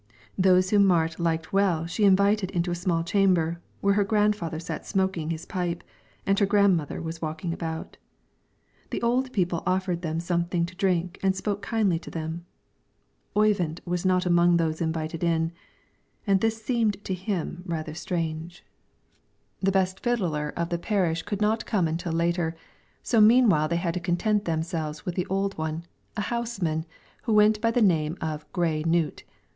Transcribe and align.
Those 0.35 0.71
whom 0.71 0.87
Marit 0.87 1.19
liked 1.19 1.53
well 1.53 1.85
she 1.85 2.05
invited 2.05 2.49
into 2.49 2.71
a 2.71 2.81
small 2.81 3.03
chamber, 3.03 3.61
where 3.81 3.93
her 3.93 4.03
grandfather 4.03 4.59
sat 4.59 4.83
smoking 4.83 5.29
his 5.29 5.45
pipe, 5.45 5.83
and 6.25 6.39
her 6.39 6.45
grandmother 6.47 6.99
was 6.99 7.21
walking 7.21 7.53
about. 7.53 7.97
The 8.89 8.99
old 9.03 9.31
people 9.31 9.61
offered 9.63 10.01
them 10.01 10.19
something 10.19 10.65
to 10.65 10.75
drink 10.75 11.19
and 11.21 11.35
spoke 11.35 11.61
kindly 11.61 11.99
to 11.99 12.09
them. 12.09 12.47
Oyvind 13.37 13.79
was 13.85 14.03
not 14.03 14.25
among 14.25 14.57
those 14.57 14.81
invited 14.81 15.23
in, 15.23 15.51
and 16.25 16.41
this 16.41 16.59
seemed 16.65 17.03
to 17.03 17.13
him 17.13 17.61
rather 17.67 17.93
strange. 17.93 18.65
The 19.59 19.71
best 19.71 19.99
fiddler 19.99 20.51
of 20.57 20.69
the 20.69 20.79
parish 20.79 21.21
could 21.21 21.41
not 21.41 21.67
come 21.67 21.87
until 21.87 22.11
later, 22.11 22.55
so 23.03 23.21
meanwhile 23.21 23.67
they 23.67 23.75
had 23.75 23.93
to 23.93 23.99
content 23.99 24.45
themselves 24.45 25.05
with 25.05 25.13
the 25.13 25.27
old 25.27 25.59
one, 25.59 25.83
a 26.17 26.21
houseman, 26.21 26.87
who 27.25 27.33
went 27.33 27.61
by 27.61 27.69
the 27.69 27.83
name 27.83 28.17
of 28.19 28.51
Gray 28.51 28.81
Knut. 28.83 29.21